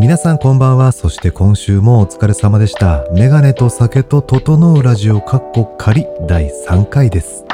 [0.00, 0.92] 皆さんこんばんは。
[0.92, 3.04] そして今週もお疲れ様でした。
[3.12, 7.44] メガネと酒と整うラジオカッコ仮第3回です。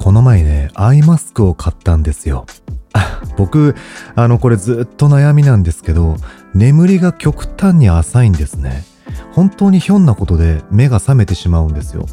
[0.00, 2.46] この前ね、アイマスクを買ったんですよ。
[2.94, 3.76] あ僕、
[4.14, 6.16] あの、これずっと悩みなんですけど、
[6.54, 8.84] 眠りが極端に浅いんですね。
[9.32, 12.06] 本当にひょんなことで目が覚めてしまうんですよ。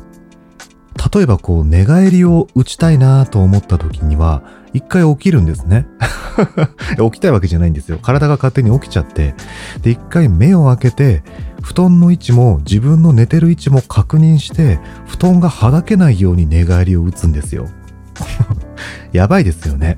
[1.14, 4.44] 例えばこう寝返りを打ちたいなと思った時には
[4.74, 5.86] 一回起きるんですね。
[6.98, 8.00] 起きたいわけじゃないんですよ。
[8.02, 9.36] 体が勝手に起きちゃって。
[9.82, 11.24] で、一回目を開けて
[11.62, 17.68] 布団の位置も自分の寝てる位置も確認して布団がはだけないように寝返りを打つんですよ。
[19.12, 19.98] やばいですよね。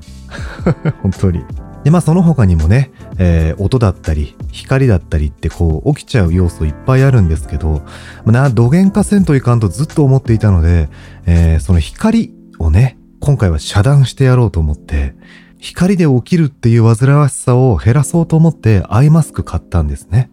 [1.02, 1.44] 本当に。
[1.84, 7.82] で、まあその他にもね、えー音だったり、光だったりってこう起きちゃう要素いっぱいあるんですけど、
[8.24, 10.88] まあな、どげんかせんといかんとずっと思っていたので、
[11.26, 15.14] えーその光をね、今回は遮断してやろうと思って、
[15.58, 20.30] 光で起きるっていう煩わしさを減らそうと思ってアイマスク買ったんですね。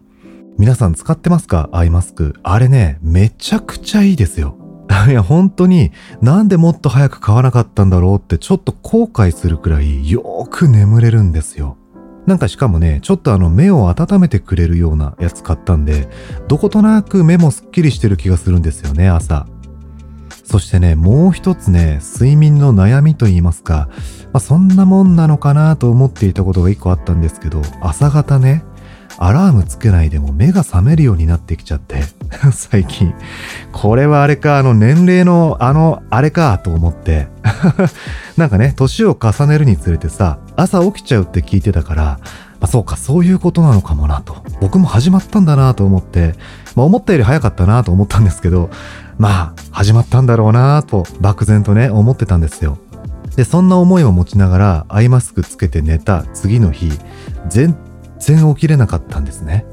[0.58, 1.70] 皆さん使ってますか？
[1.72, 2.34] アイマスク。
[2.42, 4.58] あれね、めちゃくちゃいいですよ。
[5.08, 5.90] いや、本当に
[6.20, 11.78] なんでもっと早く買わなかったんだろうってちょっと後悔するくらいよーく眠れるんですよ。
[12.26, 16.08] なんかしかもね、ちょっとあの目を温めてくれるようなやつ買ったんで、
[16.48, 19.46] どことなく目もすっきりしてる気がするんですよね、朝。
[20.44, 23.88] そしてね、もう一つね、睡眠の悩みと言いますか、
[24.32, 28.64] まあ、そんなもんなのかなと思っていたことが一個あったんですけど、朝方ね、
[29.18, 32.02] アラームつけないでも目が覚めるようになってきちゃって、
[32.52, 33.14] 最近。
[33.72, 37.28] これはあれか、あの年齢のあのあれかと思って。
[38.36, 42.20] なんかね、年を重ねるにつれてさ、朝起きちゃうって聞いてたから、ま
[42.62, 44.44] あ、そうか、そういうことなのかもなと。
[44.60, 46.34] 僕も始まったんだなと思って、
[46.76, 48.70] まあ思ったより早かったなと思ったんですけど、
[49.18, 52.78] まあ始まったんだろうなと漠然とね、思ってたんですよ。
[53.36, 56.92] で、そんな思いを持ちながらアイマスクつけて寝た次の日、
[57.48, 57.76] 全
[58.20, 59.66] 然起きれなかったんですね。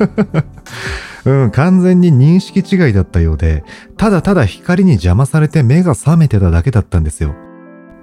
[1.26, 3.62] うん、完全に認識違いだったようで、
[3.98, 7.34] ただただ光に邪魔されて目が覚めてただけだったんですよ。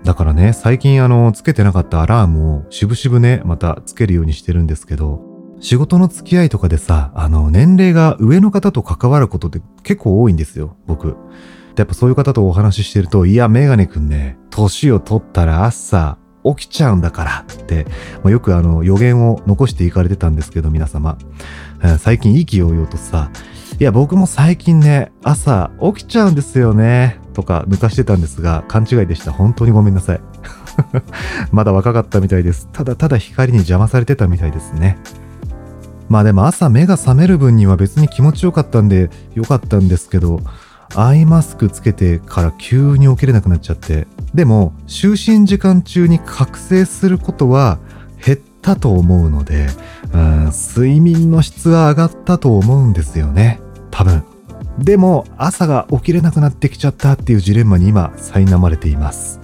[0.04, 5.22] だからね、最近あの、つけてなかったアラームをしぶしぶね、またつけるようにしてるんですけど、
[5.60, 11.18] 仕事の付き合いとかでさ、あの、年齢が上の方と関わることって結構多いんですよ、僕。
[11.76, 16.18] やっぱそういう方とお話ししてると、いや、メガネくんね、年を取ったら朝
[16.56, 17.86] 起きちゃうんだからって、
[18.24, 21.18] まあ、よくあの予言を残していかれてたんですけど、皆様。
[22.00, 23.32] 最近意気揚々とさ、
[23.80, 29.32] いや、僕も最近ね、朝起きちゃうんですよね、とか抜かしてたんですが、勘違いでした。
[29.32, 30.22] 本当にごめんなさい。
[31.54, 32.68] まだ若かったみたいです。
[32.74, 34.98] ただただ光に邪魔されてたみたいですね。
[36.10, 40.42] まあでも朝目が覚める分には別に気持ちよかったんでよかったんですけど、
[40.96, 44.08] アイマスクつけてから急に起きれなくなっちゃって。
[44.34, 47.78] でも、就寝時間中に覚醒することは
[48.26, 49.68] 減ったと思うので、
[50.12, 53.60] うん、睡眠の質は上がったと思うんですよね。
[53.92, 54.24] 多分。
[54.80, 59.40] でも、朝が起きれなくなってきちゃったっていうジレンマに今、苛まれています。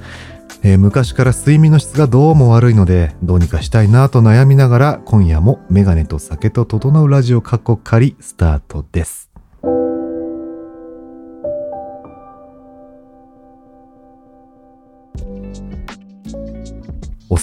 [0.65, 9.32] えー昔から睡眠の質がどうも悪いので、どうにかしたいなと悩みながら、今夜もメガネと酒と整うラジオカッコ仮スタートです。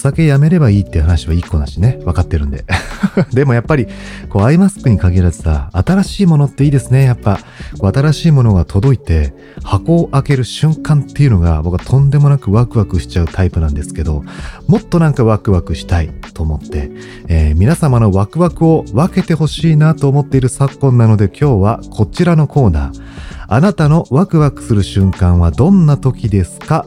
[0.01, 1.99] 酒やめればいいって話は一個なしね。
[2.03, 2.65] 分かってるんで。
[3.31, 3.87] でもやっぱり、
[4.29, 7.03] こうアイマスクに限らずさ、新しいものっていいですね。
[7.03, 7.39] やっぱ、
[7.77, 14.23] こう新しいものが届いて、箱を開ける瞬間っていうのが僕はとんでもなくワクワクしちゃうタイプなんですけど、
[14.67, 16.91] もっとなんかワクワクしたいと思って、
[17.27, 23.01] えー皆様のワクワクを分けてほしいなと思っている昨今なので今日はこちらのコーナー。
[23.47, 26.85] あなたのワクワクする瞬間はどんな時ですか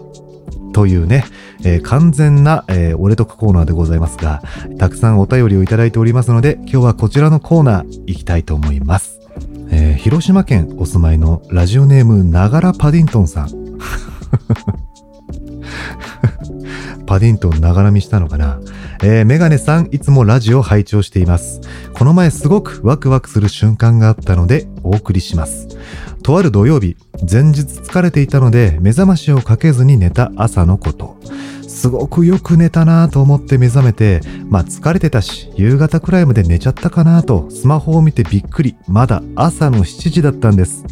[0.74, 1.24] というね、
[1.64, 4.42] えー完全な、えー俺得コーナーでございますが、
[4.78, 9.20] たくさんお便りをいただいておりますので、今日はこちらのコーナー行きたいと思います。
[9.70, 13.50] えー広島県お住まいのラジオネームながらパディントンさん。
[17.06, 18.58] パディントンながら見したのかな
[19.02, 21.60] えーメガネさん、いつもラジオ拝聴しています。
[21.92, 25.68] この前すごくワクワクする瞬間があったのでお送りします。
[26.24, 26.96] とある土曜日、
[27.30, 31.18] 前日疲れていたので目覚ましをかけずに寝た朝のこと。
[31.68, 40.86] すごくよく寝たなぁと思って目覚めて、まあ疲れてたし、夕方くらいまで寝ちゃったかなぁとスマホを見てびっくり、まだ朝の7時だったんです。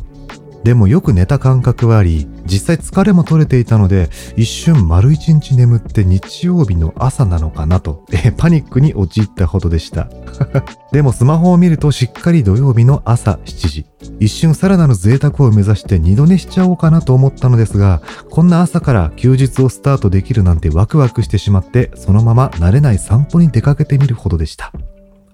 [0.64, 8.05] でもよく寝た感覚はあり、実際疲れも取れていたので、一瞬丸一日眠って日曜日の朝なのかなと、
[8.37, 10.09] パニックに陥ったほどでした。
[10.93, 13.87] でもスマホを見るとしっかり土曜日の朝7時。
[14.20, 24.73] 一瞬さらなる贅沢を目指して二度寝しちゃおうかなと思ったのですが、こんな朝から休日をスタートできるなんてワクワクしてしまって、そのまま慣れない散歩に出かけてみるほどでした。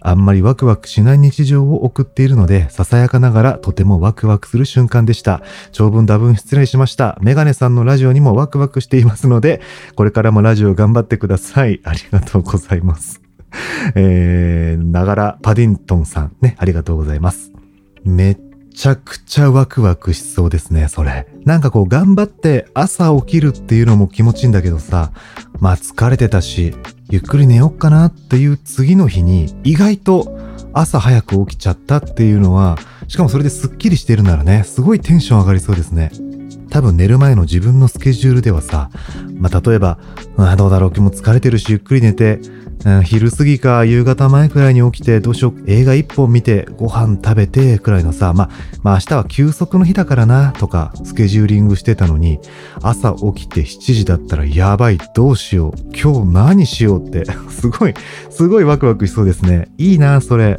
[0.01, 5.43] あんまりワクワクしない日常を送っているので、ささやかながらとてもワクワクする瞬間でした。
[5.73, 7.19] 長文多文失礼しました。
[7.21, 9.61] メガネさんのラジオにもワクワクしていますので、
[9.95, 11.81] これからもラジオ頑張ってください。
[11.85, 13.21] ありがとうございます。
[13.95, 17.53] えー、ながらパディントンさんね、ありがとうございます。
[18.05, 18.39] めっ
[18.75, 21.27] ちゃくちゃワクワクしそうですね、それ。
[21.45, 25.13] なんかこう頑張って朝起きるっていうのも気持ちいいんだけどさ、
[25.59, 26.75] まあ疲れてたし、
[27.11, 30.39] ゆっくり寝よっかなっていう次の日に意外と
[30.75, 32.79] 朝早く起きちゃったっていうのは、
[33.09, 36.11] しかもそれですっきりしてるならね、すごいテンション上がりそうですね。
[36.71, 38.91] 多分寝る前の自分のスケジュールではさ、
[39.35, 39.99] まあ、例えば、
[40.37, 42.41] あどうだろう、今日も疲れてるし、ゆっくり寝て、
[43.05, 48.51] 昼過ぎか夕方前くらいに起きてどうしよう映画一本見てご飯食べてくらいのさまあ
[48.83, 52.39] まあ明日は休息の日だからなとかスケジューリングしてたのに
[52.81, 57.95] 朝起きて7時だったらやばいどうしよう今日何しようって すごい
[58.31, 59.69] すごいワクワクしそうですね。
[59.79, 60.57] いいなそれ。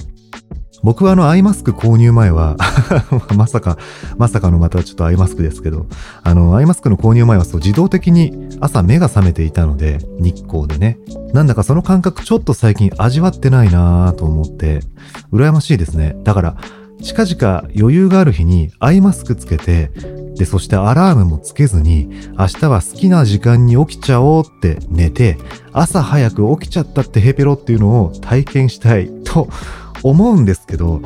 [0.84, 2.56] 僕はあのアイマスク購入前は
[3.36, 3.78] まさか、
[4.18, 5.86] まさかのまたちょっとアイマスクですけど、
[6.24, 10.98] あの、アイマスクの購入前はそう自動的に朝目が覚めていたので、日光でね。
[11.34, 14.82] なんだかその感覚ちょっと最近味わってないなぁと思って、
[15.32, 16.16] 羨ましいですね。
[16.24, 16.58] だから、
[17.02, 19.92] 近々余裕がある日にアイマスクつけて、
[20.36, 25.38] で、そしてアラームもつけずに、明日は好きな時間に起きちゃおうって寝て、
[25.74, 29.50] 朝早く起きちゃったってヘペロっていうのを体験したいと
[30.04, 31.02] 思うんですけど、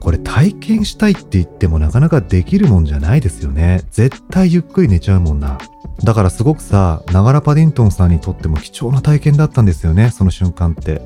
[0.00, 3.82] これ体験したいって言ってもなかなかできるもんじゃないですよね。
[3.92, 5.58] 絶対ゆっくり寝ちゃうもんな。
[6.02, 11.02] だからすごくさ、ながらパディントンさんにとっても貴重な体験だったんですよね、その瞬間って。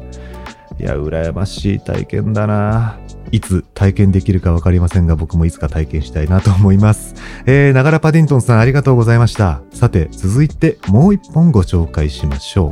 [0.79, 2.99] いや、羨ましい体験だな
[3.31, 7.15] いつ体験できるかわかりませんが、僕もいつか体験したいなと思います。
[7.47, 9.63] えー、ながらパディントンさんありがとうございました。
[9.73, 12.71] さて、続いてもう一本ご紹介しましょう。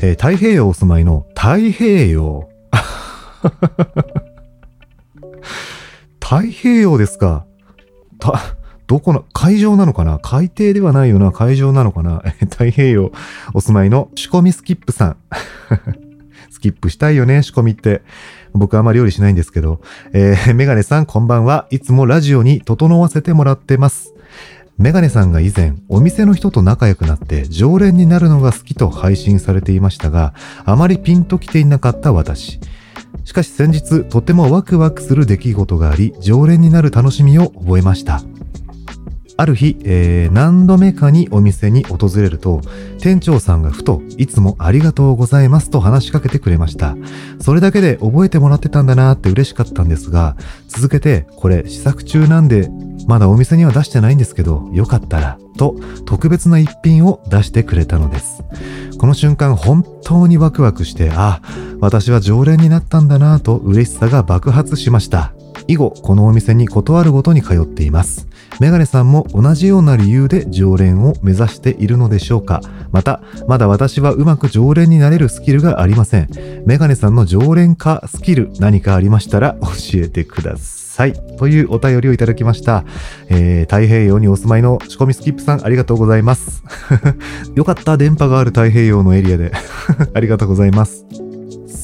[0.00, 2.49] えー、太平洋お住まいの太平洋。
[6.20, 7.46] 太平洋ですか？
[8.18, 8.40] た、
[8.86, 10.18] どこの、海上なのかな？
[10.18, 12.22] 海底ではないよな、海上なのかな？
[12.50, 13.12] 太平洋
[13.54, 15.16] お住まいの仕込みスキップさん。
[16.50, 18.02] スキップしたいよね、仕込みって。
[18.52, 19.80] 僕あんまり料理しないんですけど。
[20.12, 21.66] えー、メガネさんこんばんは。
[21.70, 24.12] いつもラジオに整わせてもらってます。
[24.76, 30.34] メガネさんが以前、お店の人と仲良くなって常連になるのが好きと配信されていましたが、
[30.64, 32.58] あまりピンときていなかった私。
[33.24, 38.22] しかし先日、とてもワクワクする出来事があり、常連になる楽しみを覚えました。
[39.40, 42.60] ある日、えー、何度目かにお店に訪れると、
[42.98, 46.94] 店長さんがふと、いつもありがとうございますと話しかけてくれました。
[47.40, 50.36] それだけで覚えてもらってたんだなって嬉しかったんですが、
[50.68, 52.68] 続けて、これ試作中なんで、
[53.10, 55.74] まだお店には出してないんですけど、よかったら、と
[56.06, 58.44] 特別な一品を出してくれたのです。
[58.98, 61.42] この瞬間本当にワクワクして、あ、
[61.80, 65.32] 私は常連になったんだなぁと嬉しさが爆発しました。
[65.66, 68.28] 以後、このお店に断るごとに通っています。
[68.60, 72.60] メガネさんも同じような理由で常連を目指しているのでしょうか
[72.92, 76.28] また、まだ私はうまく常連になれるスキルがありません。
[76.64, 80.89] メガネさんの常連化スキル何かありましたら教えてください。
[81.38, 82.84] というお便りをいただきました。
[83.28, 86.62] えー、太平洋にお住まいの仕込みスキップさんありがとうございます。
[87.54, 89.52] よかった、電波がある太平洋のエリアで。
[90.14, 91.04] ありがとうございます。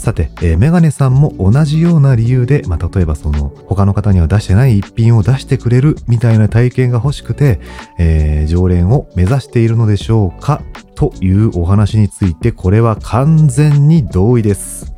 [0.06, 7.58] さて、えー、メガネさんも同じような理由で、まあ、例えばその、他の方には出してない一品を出してくれるみたいな体験が欲しくて、
[7.98, 10.62] えー、常連を目指しているのでしょうか
[10.94, 14.94] というお話について、これは完全に同意です。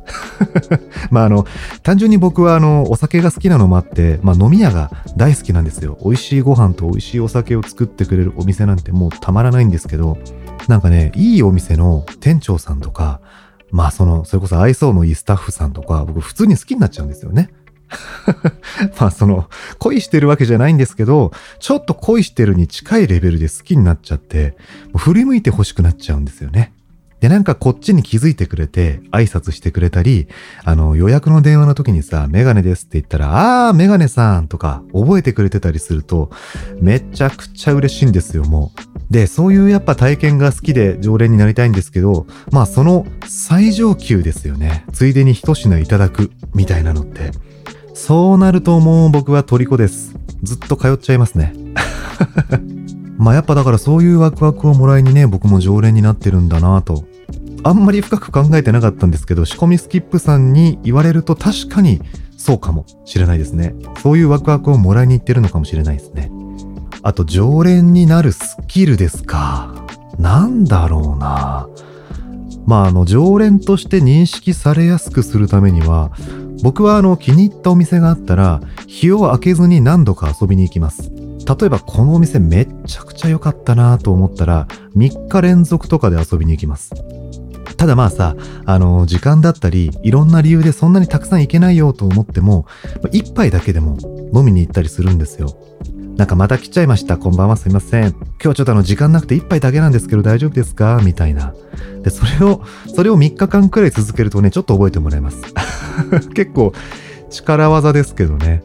[1.09, 1.43] まああの、
[1.81, 5.97] 単純に僕はあの、お酒が好きなのもあって、まあ飲み屋が大好きなんですよ。
[6.03, 10.19] 美味しいご飯と美味しいお酒を作ってくれるお店なんてもうたまらないんですけど、
[10.67, 13.21] なんかね、いいお店の店長さんとか、
[13.71, 17.49] まあその、それこそ愛想のいいスタッフさんとか、僕普通に好きになっちゃうんですよね。
[18.99, 19.49] まあその、
[19.79, 24.55] 恋してるわけじゃないんですけど、ちょっと恋してるに近いレベルで好きになっちゃって、
[24.95, 26.73] 振り向いて欲しくなっちゃうんですよね。
[27.19, 30.27] で、なんかこっちに気づいてくれて、挨拶してくれたり、
[30.63, 36.31] あの、予約の電話の時にさ、メガネですって言ったら、あー、メガネさんとか覚えてくれてたりすると、
[36.79, 38.98] めちゃくちゃ嬉しいんですよ、もう。
[39.09, 44.85] で、そういうやっぱ体験が好きで常連になりたいんですけど、まあその最上級ですよね。
[44.93, 47.31] ついでに一品いただくみたいなのって。
[47.93, 50.15] そうなるともう僕は虜です。
[50.43, 51.53] ずっと通っちゃいますね。
[53.17, 57.03] まあやっぱだからそういうワクワクをもらいにね、僕も常連になってるんだなと。
[57.63, 62.01] あんまり深く考えてなかったんですけど、仕込みスキップさんに言われると確かに
[62.37, 63.75] そうかもしれないですね。
[64.01, 66.31] そういうワクワクをもらいに行ってるのかもしれないですね。
[67.01, 69.73] あと、常連になるスキルですか。
[70.17, 71.67] なんだろうな。
[72.65, 76.11] まあ、あの、常連として認識されやすくするためには、
[76.61, 81.09] 僕はあの、気に入ったお店があったら、日を空けずに何度か遊びに行きます。
[81.59, 86.91] 例えばこのお店めっちゃくちゃ良かったなと思ったら3日連続とかで遊びに行きます。
[87.75, 92.65] ただまあさ、あの、時間だったり、いろんな理由でそんなにたくさん行けないよと思っても、
[93.13, 93.97] 一杯だけでも
[94.33, 95.57] 飲みに行ったりするんですよ。
[96.19, 97.17] なんかまた来ちゃいました。
[97.17, 98.09] こんばんはすいません。
[98.43, 100.99] 今日ちょっとあの時間なくて一杯だけなんですけど大丈夫ですか？
[101.01, 101.53] みたいな。
[102.03, 102.61] で、それを、
[102.93, 105.37] それを3日間くらい続けるとね、ちょっと覚えてもらえます。
[106.35, 106.73] 結構
[107.29, 108.61] 力技ですけどね。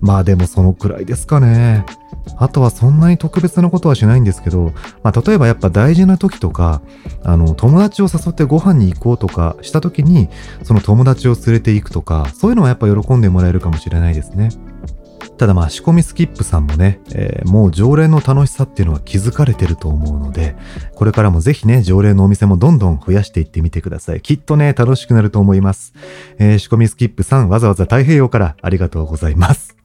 [0.00, 1.84] まあでもそのくらいですかね。
[2.36, 4.72] あとはそんなに特別なことはしないんですけど、
[5.02, 6.82] まあ例えばやっぱ大事な時とか、
[7.24, 10.28] あの友達を誘ってご飯に行こうとかした時に、
[10.62, 14.50] その友達を連れて行くとか、そういうのはやっぱ喜んでもらえるかもしれないですね。
[15.40, 20.54] ただまあ仕込みスキップさんもね、えー、もう常連の楽しさっていうのは気づかれてると思うので、
[20.94, 24.20] これからもぜひね、常連のお店もどんどん増やしていってみてください。
[24.20, 25.94] きっとね、楽しくなると思います。
[26.38, 29.78] えー、仕込みスキップさん、わざわざ太平洋からありがとうございます。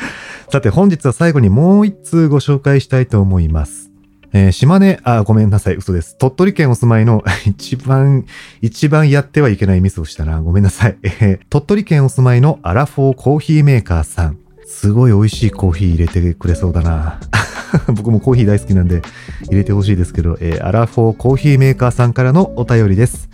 [0.50, 3.90] さて本日は最後にもう一通ご紹介したいと思います。
[4.32, 6.16] えー、島根、あ、ごめんなさい、嘘です。
[6.16, 8.24] 鳥取県お住まいの 一番、
[8.62, 10.40] 一番やってはいけないミスをしたな。
[10.40, 10.96] ごめんなさい。
[11.02, 14.38] えー、鳥取県お住まいのアラフォーコーヒーメーカーさん。
[14.66, 17.20] すごい美味しいコーヒー入れてくれそうだな。
[17.94, 19.02] 僕もコーヒー大好きなんで
[19.48, 23.28] 入れてほしいですけど、えー、アラフォーコーヒーメーカーさんからのお便りです。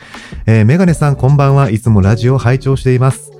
[0.47, 3.33] えー、メガネさんこんばんはいつもラジオ拝聴しています。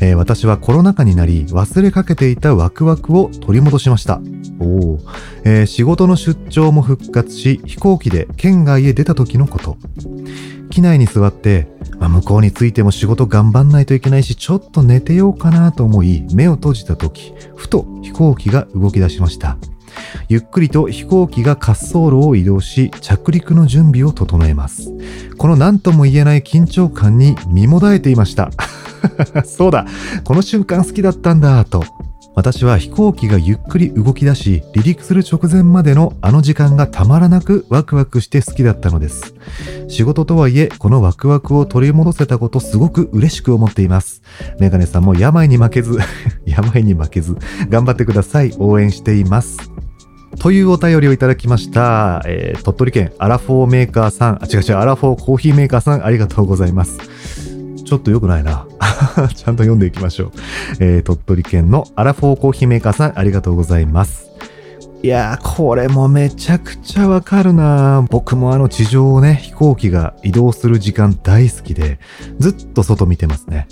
[0.00, 4.20] えー、私はコロナ禍になり忘れかけていたワクワクを取り戻しました。
[4.58, 4.98] お
[5.44, 9.76] えー、仕事の出張も復活し飛行機で県外へ出た時のこと。
[10.70, 11.66] 機内に座って、
[12.00, 19.58] まあ、向こうに着いても仕事頑張んないといけないし、ちょっと寝てようかなと思い、目を閉じた時、ふと飛行機が動き出しました。
[20.28, 24.90] ゆっくりと飛行機が滑走路を移動し、着陸の準備を整えます。
[25.36, 28.50] この何とも言えない緊張感に身もだえていました。
[29.44, 29.86] そうだ、
[30.24, 31.84] この瞬間好きだったんだ、と。
[32.34, 39.34] 私は飛行機がゆっくり動き出し、離陸する直前までのあの時間がたまらなくワクワクして好きだったのです。
[39.88, 44.22] 仕事とはいえ、このワクワクを取り戻せたことすごく嬉しく思っています。
[44.60, 45.98] メガネさんも病に負けず
[46.46, 47.36] 病に負けず、
[47.68, 48.54] 頑張ってください。
[48.58, 49.58] 応援しています。
[50.38, 52.22] というお便りをいただきました。
[52.26, 57.49] えー、鳥取県アラフォーメーカーさん、あ、違う違う、アラフォーコーヒーメーカーさん、ありがとうございます。
[57.90, 58.68] ちょっと良くないな。
[59.34, 60.32] ちゃんと読んでいきましょう。
[60.78, 64.30] えー、鳥取県のアラフォーコーヒーメーカーさん、ありがとうございます。
[65.02, 71.98] いやー、これもめちゃくちゃわかるな僕もあの地上をね、飛行機が移動する時間大好きで、
[72.38, 73.66] ずっと外見てますね。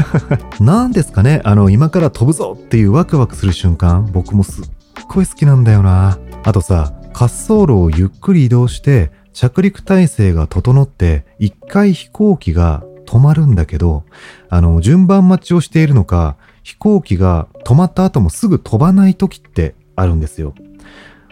[0.60, 4.64] 何ですかねあの、今から飛ぶぞっていうワクワクする瞬間、僕もすっ
[5.08, 14.02] ごい好きなんだよなあとさ、滑走路をゆっくり移動して、着陸体制が整って、一回飛行機が止まるんだけど、
[14.48, 20.52] あの、順番待ちをしているのか、飛行機が止まった後もすぐ飛ばない時ってあるんですよ。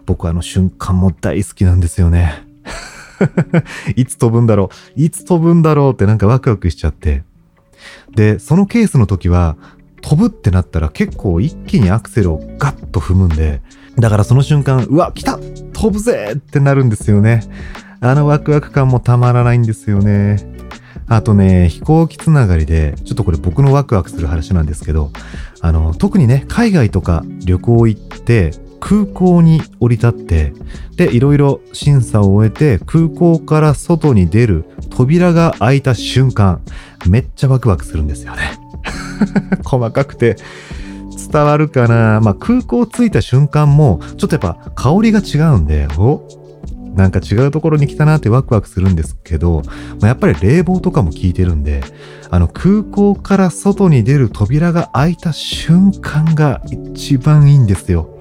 [0.07, 2.47] 僕あの瞬間も大好きなんですよね。
[3.97, 7.25] いつ飛ぶんだろういつ飛ぶんだろうってなんかワクワクしちゃって。
[8.15, 9.57] で、そのケースの時は、
[10.03, 13.61] 飛ぶってなったら結構一気にアクセルをガッと踏むんで、
[13.99, 15.41] だからその瞬間、うわ、来た
[15.73, 17.43] 飛ぶぜってなるんですよね。
[18.05, 20.52] あのワクワク感もたまらないんですよね。
[21.15, 25.11] あとね、飛行機つながりで、ちょっとこれ僕のワクワクする話なんですけど、
[25.61, 30.55] あの、特にね、海外とか旅行行って、空港に降り立って、
[30.97, 36.63] で、いろいろ審査を終えて、空港から外に出る扉が開いた瞬間、
[37.07, 38.59] めっちゃワクワクするんですよね。
[39.65, 40.37] 細かくて、
[41.31, 46.23] 伝わるかなまあ、空港着いた瞬間も、ちょっとやっぱ香りが違うんで、お
[46.95, 49.63] なんか違うところに来たなってワクワクするんですけど、
[50.01, 51.83] まあ、やっぱり冷房とかも効いてるんで、
[52.31, 58.19] あの空港から外に出る扉が開いた瞬間が一番いいんですよ。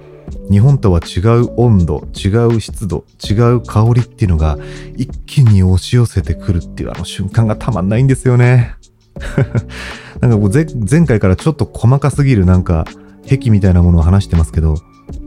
[0.50, 4.58] 日本とは違う温度、違う湿度、違う香りっていうのが
[4.96, 8.76] 一気に押し寄せてくるっていうあの瞬間がたまんないんですよね。
[10.22, 12.86] なんかこう前回からちょっと細かすぎるなんか
[13.30, 14.76] 壁みたいなものを話してますけど、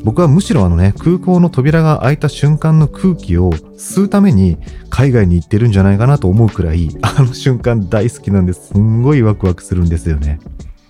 [0.03, 4.59] 僕はむしろあのね、空港の扉が開いた瞬間の空気を吸うために
[4.91, 8.79] 海外に行ってるんじゃないかなと思うくらい、あの瞬間大好きなんです。
[8.79, 10.41] んごいワクワクするんですよね。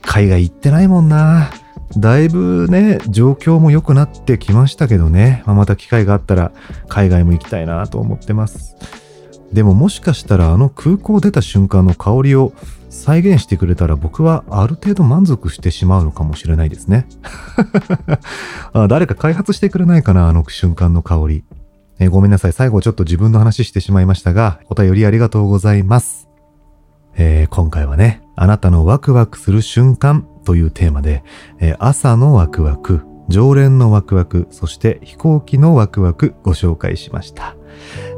[0.03, 1.51] 海外行ってないもんな
[1.97, 6.53] だいぶね、状況も良くなってきましたけどね、まあ、また機会があったら
[6.89, 8.77] 海外も行きたいなと思ってます。
[9.55, 12.53] でももしかしたらあの空港出た瞬間の香りを
[12.91, 17.07] 再現してくれたら僕はある程度満足してしまうのかもしれないですね。
[18.75, 21.45] あ誰か開発してくれないかなあの瞬間の香り。
[22.01, 22.53] えごめんなさい。
[22.53, 26.29] 最後ちょっと自分の話してしまいましたが、お便りありがとうございます。
[27.15, 31.23] えー、今回はね、あなたのワクワクする瞬間というテーマで、
[31.61, 37.55] えー、朝のワクワク、常連のワクワク、そして飛行機のワクワクご紹介しました。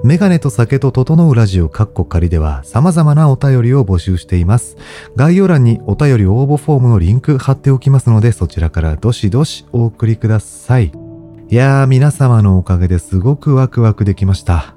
[0.04, 4.76] メガネと酒と整うラジオカッコ仮では様々なお便りを募集しています。
[5.16, 10.92] 概要欄にお便り応募フォームのリンク貼っておきますのでそちらからどしどしお送りください。
[11.48, 14.74] いやー皆様のおかげですごくワクワクできました。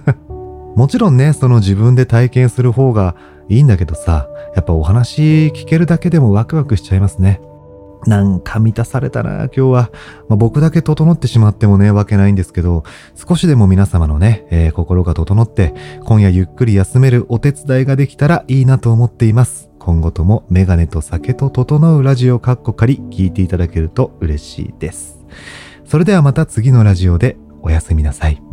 [0.74, 3.14] もちろんね、その自分で体験する方が
[3.48, 7.40] いいんだけどさ、やっぱお話聞けるだけでもワクワクしちゃいますね。
[8.06, 9.90] なんか満たされたな、今日は。
[10.28, 12.84] まあ、僕だけ整ってしまってもね、わけないんですけど、
[13.14, 19.70] 少しでも皆様のね、えー、心が整って、今夜ゆっくり休めるお手伝いができたらいいなと思っています。
[19.78, 25.24] 今後ともメガネと酒と整うラジオカッコ仮聞いていただけると嬉しいです。
[25.84, 28.45] それではまた次のラジオでおやすみなさい。